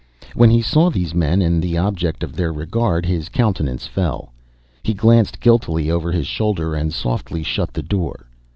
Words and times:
When 0.33 0.49
he 0.49 0.63
saw 0.63 0.89
these 0.89 1.13
men 1.13 1.43
and 1.43 1.61
the 1.61 1.77
object 1.77 2.23
of 2.23 2.35
their 2.35 2.51
regard, 2.51 3.05
his 3.05 3.29
countenance 3.29 3.85
fell. 3.85 4.33
He 4.81 4.95
glanced 4.95 5.39
guiltily 5.39 5.91
over 5.91 6.11
his 6.11 6.25
shoulder, 6.25 6.73
and 6.73 6.91
softly 6.91 7.43
shut 7.43 7.71
the 7.73 7.83
door. 7.83 8.25